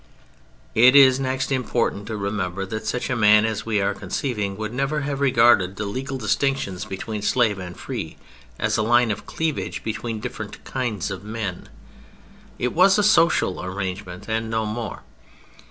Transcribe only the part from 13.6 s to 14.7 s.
arrangement and no